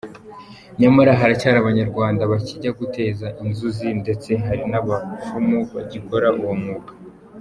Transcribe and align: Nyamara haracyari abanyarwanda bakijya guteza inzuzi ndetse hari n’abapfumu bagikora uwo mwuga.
Nyamara 0.79 1.19
haracyari 1.19 1.57
abanyarwanda 1.59 2.21
bakijya 2.31 2.71
guteza 2.79 3.27
inzuzi 3.43 3.87
ndetse 4.01 4.29
hari 4.45 4.63
n’abapfumu 4.71 5.57
bagikora 5.75 6.27
uwo 6.41 6.53
mwuga. 6.61 6.91